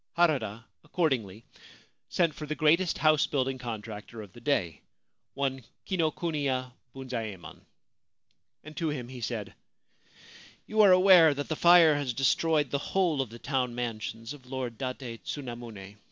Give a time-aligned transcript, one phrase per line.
[0.17, 1.43] Harada, accordingly,
[2.09, 4.81] sent for the greatest house building contractor of the day,
[5.35, 7.59] one Kinokuniya Bunzaemon,
[8.63, 9.53] and to him he said:'
[10.65, 14.47] You are aware that the fire has destroyed the whole of the town mansions of
[14.47, 15.97] Lord Date Tsunamune.